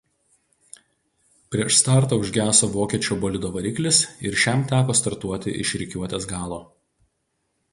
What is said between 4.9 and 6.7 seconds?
startuoti iš rikiuotės galo.